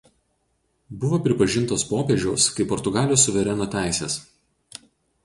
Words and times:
Buvo 1.01 1.19
pripažintos 1.27 1.85
popiežiaus 1.91 2.47
kaip 2.55 2.71
Portugalijos 2.71 3.27
suvereno 3.29 3.69
teisės. 3.77 4.17